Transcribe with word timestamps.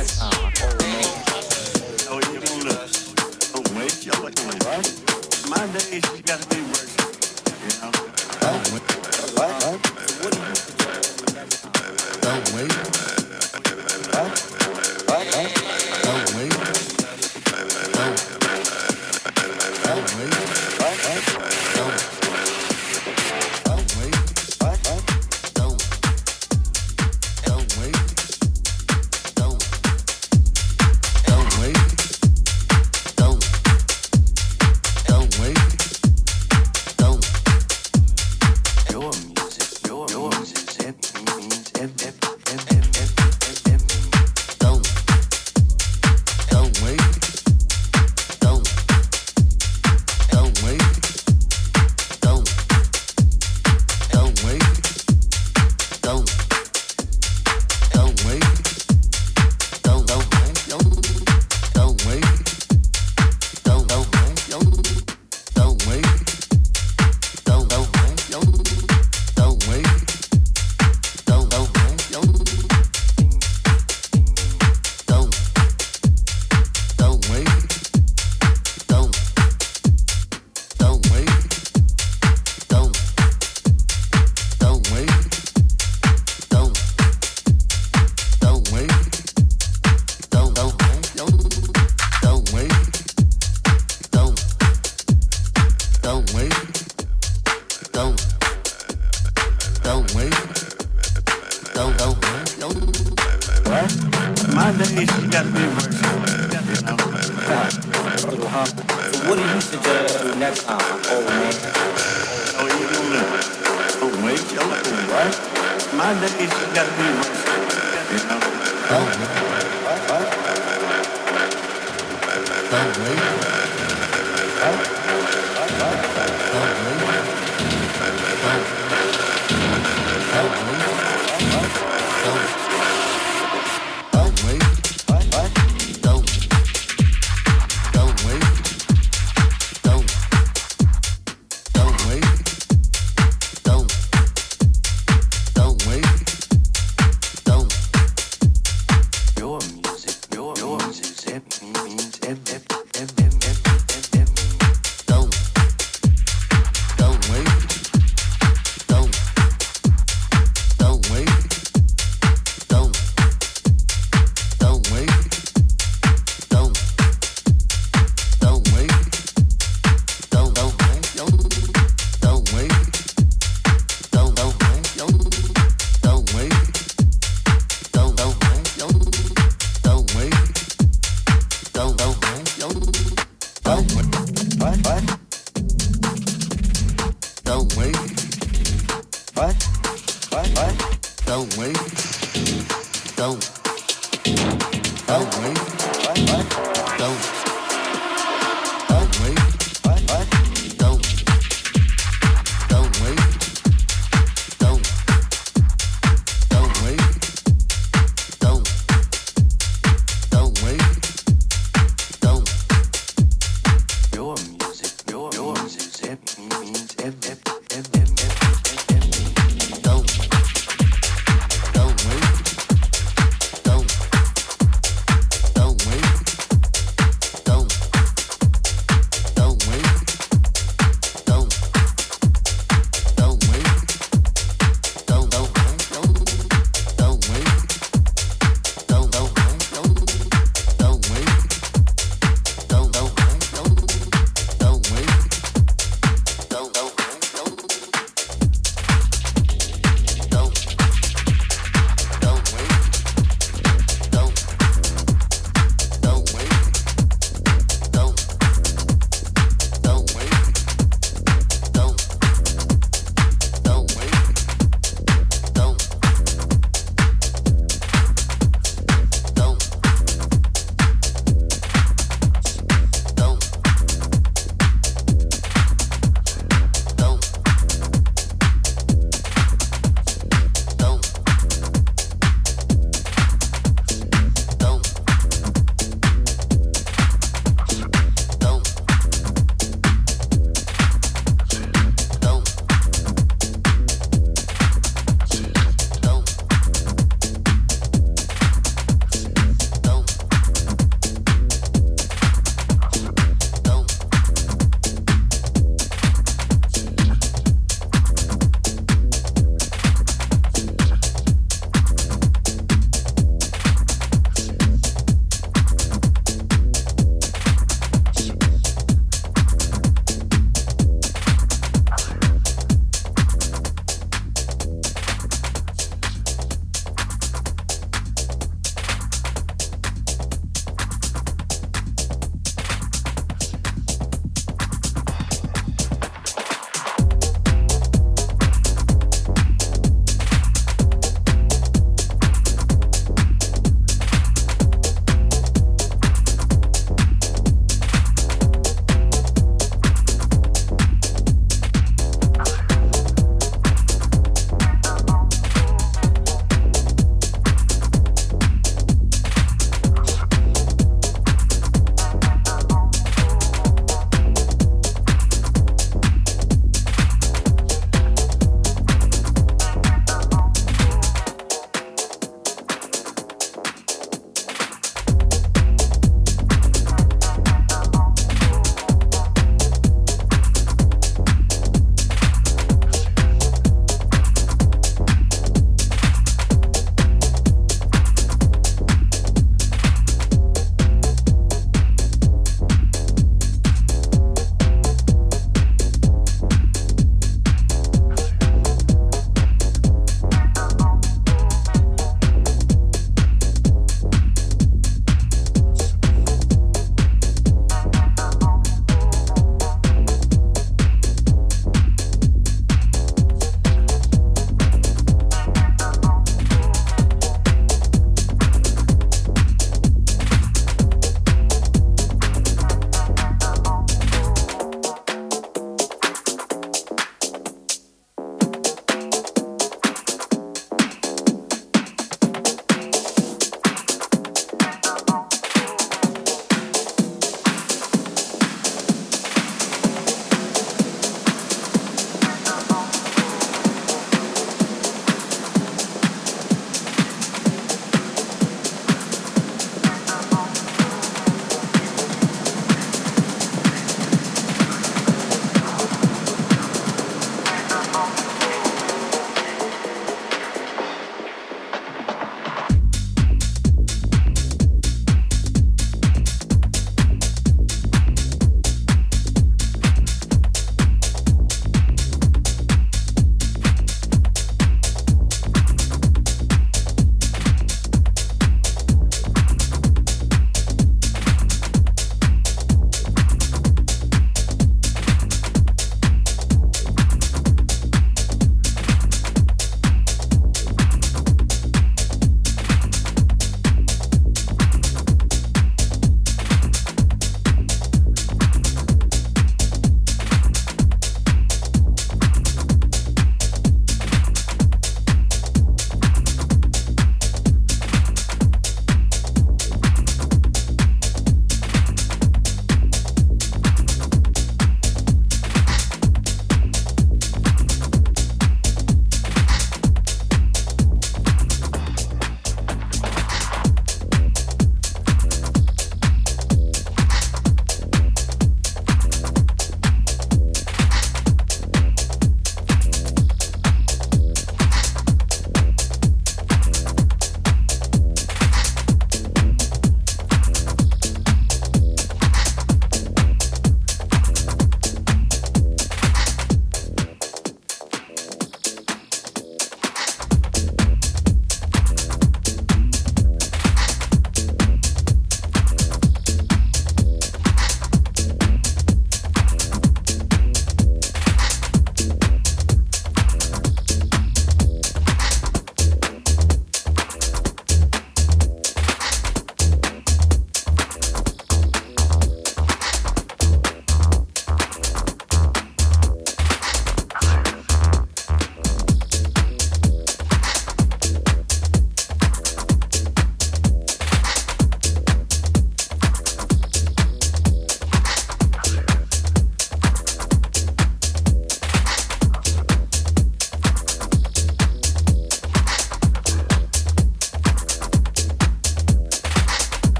Oh, 0.00 0.04
you 2.30 2.38
wanna 2.38 2.86
oh, 3.56 3.62
wait, 3.76 4.06
y'all 4.06 4.22
like. 4.22 4.38
My 5.50 5.66
days, 5.72 6.04
you 6.14 6.22
gotta 6.22 6.46
be 6.54 6.62
working. 6.62 6.97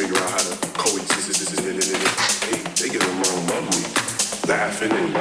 figure 0.00 0.16
out 0.16 0.30
how 0.30 0.38
to 0.38 0.56
coexist. 0.78 1.56
They, 1.56 1.72
they 1.72 2.88
get 2.88 3.02
along 3.04 3.46
lovely, 3.48 3.84
laughing 4.48 4.92
and 4.92 5.14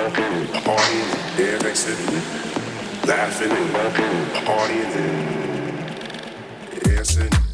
partying, 0.64 1.10
dancing, 1.36 2.00
laughing 3.06 3.52
and 3.52 3.70
partying, 4.48 4.94
dancing. 6.84 7.49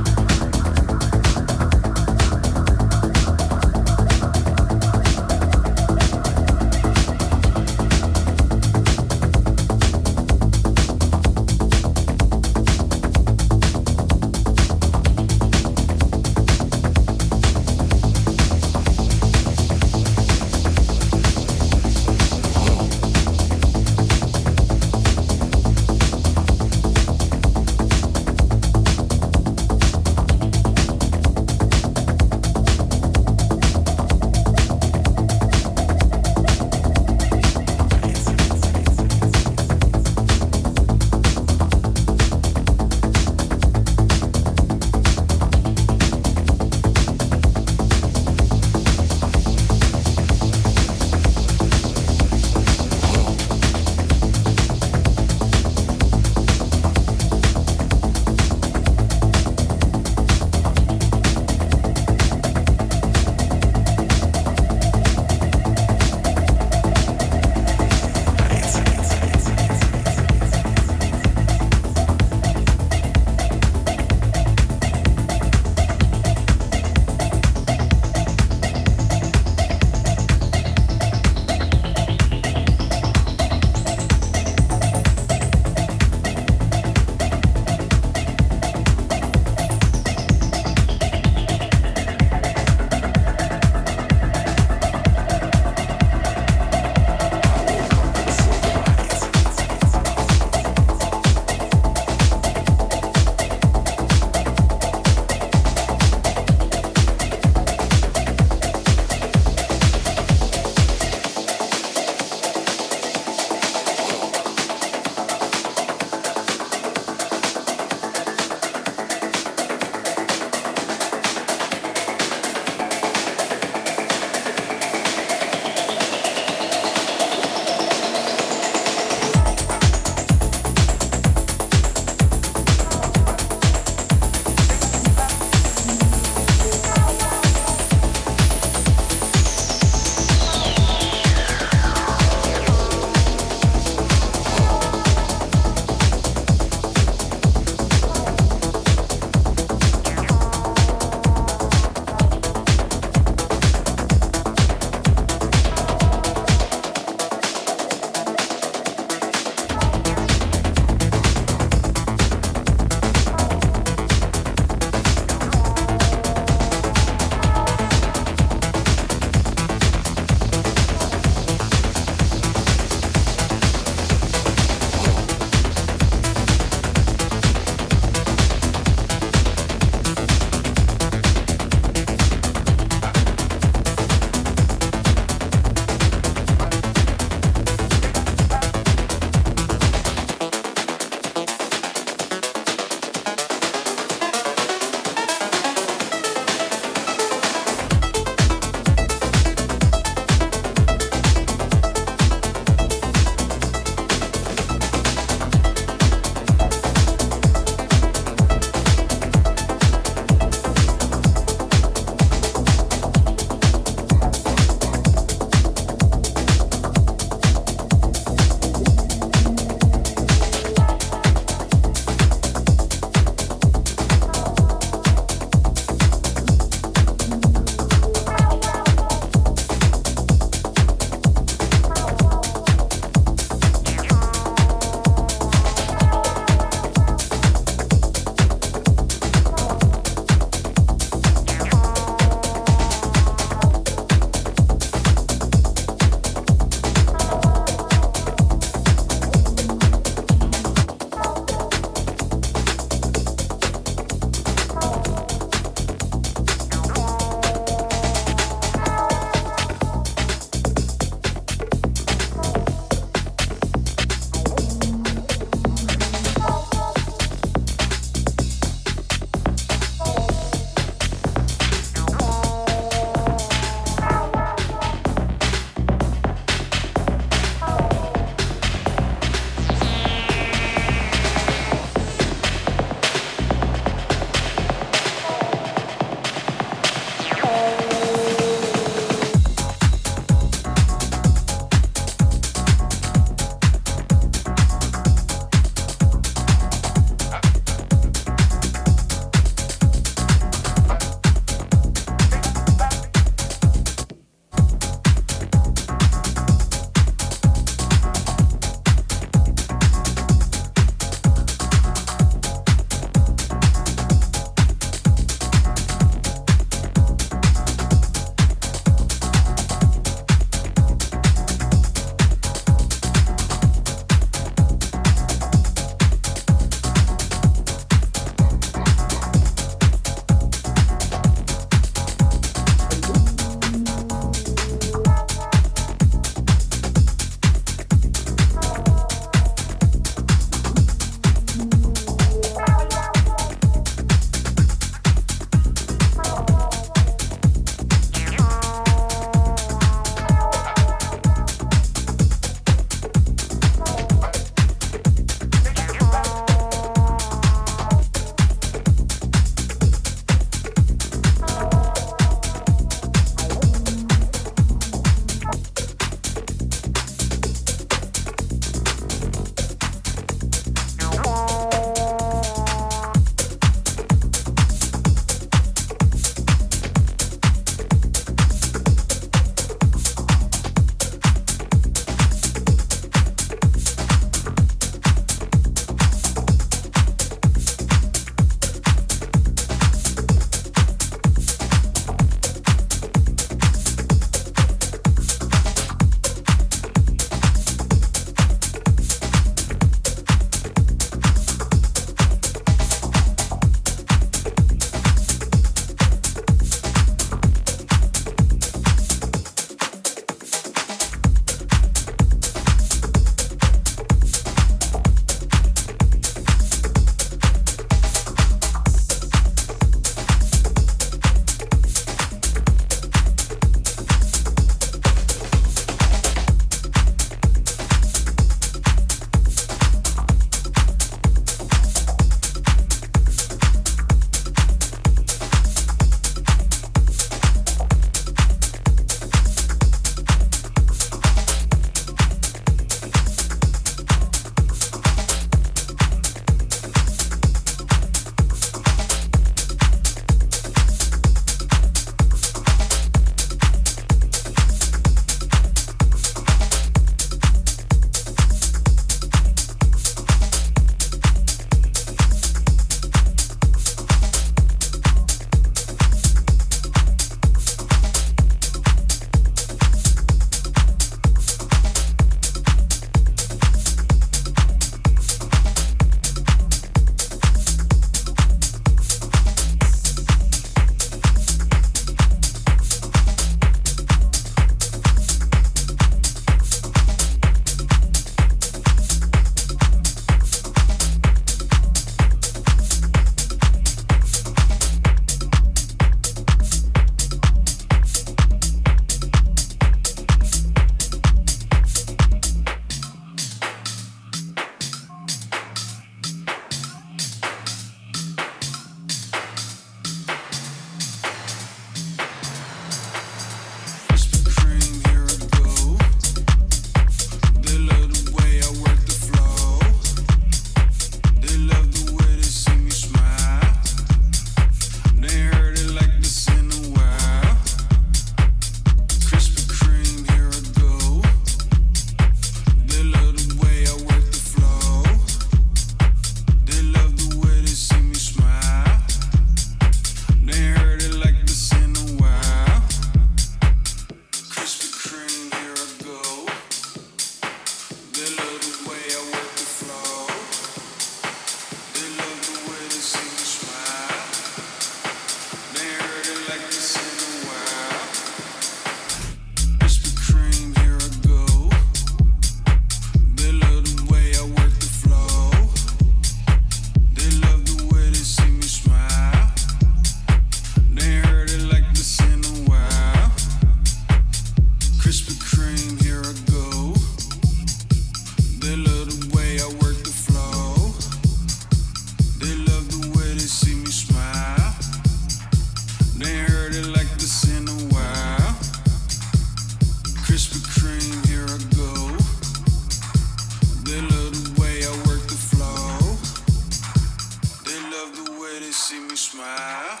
see 598.90 598.98
me 598.98 599.14
smile. 599.14 600.00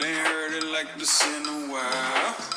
They 0.00 0.14
heard 0.14 0.54
it 0.54 0.64
like 0.72 0.98
this 0.98 1.22
in 1.36 1.46
a 1.46 1.70
while. 1.70 2.53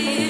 you. 0.00 0.29